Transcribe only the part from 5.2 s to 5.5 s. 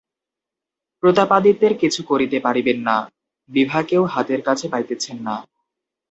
না।